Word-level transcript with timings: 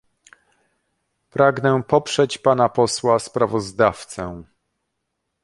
Pragnę 1.29 1.83
poprzeć 1.87 2.37
pana 2.37 2.69
posła 2.69 3.19
sprawozdawcę 3.19 4.43